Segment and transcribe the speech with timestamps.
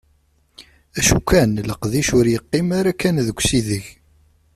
[0.99, 3.85] Acu kan, leqdic ur yeqqim ara kan deg usideg.